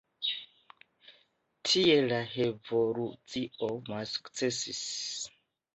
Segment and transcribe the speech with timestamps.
[1.71, 4.85] Tiel la revolucio malsukcesis.